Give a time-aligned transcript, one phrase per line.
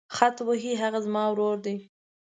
[0.15, 1.75] خط وهي هغه زما ورور دی.